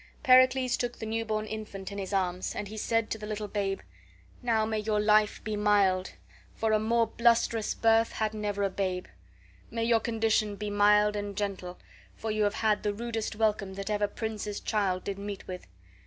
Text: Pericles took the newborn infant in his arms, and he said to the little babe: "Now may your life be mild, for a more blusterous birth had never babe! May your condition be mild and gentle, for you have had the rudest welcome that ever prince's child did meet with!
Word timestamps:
Pericles 0.23 0.77
took 0.77 0.97
the 0.97 1.05
newborn 1.05 1.45
infant 1.45 1.91
in 1.91 1.99
his 1.99 2.11
arms, 2.11 2.55
and 2.55 2.69
he 2.69 2.75
said 2.75 3.11
to 3.11 3.19
the 3.19 3.27
little 3.27 3.47
babe: 3.47 3.81
"Now 4.41 4.65
may 4.65 4.79
your 4.79 4.99
life 4.99 5.43
be 5.43 5.55
mild, 5.55 6.13
for 6.55 6.71
a 6.71 6.79
more 6.79 7.05
blusterous 7.05 7.75
birth 7.75 8.13
had 8.13 8.33
never 8.33 8.67
babe! 8.67 9.05
May 9.69 9.83
your 9.83 9.99
condition 9.99 10.55
be 10.55 10.71
mild 10.71 11.15
and 11.15 11.37
gentle, 11.37 11.77
for 12.15 12.31
you 12.31 12.45
have 12.45 12.55
had 12.55 12.81
the 12.81 12.95
rudest 12.95 13.35
welcome 13.35 13.75
that 13.75 13.91
ever 13.91 14.07
prince's 14.07 14.59
child 14.59 15.03
did 15.03 15.19
meet 15.19 15.45
with! 15.45 15.67